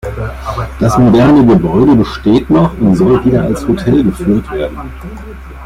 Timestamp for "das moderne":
0.79-1.45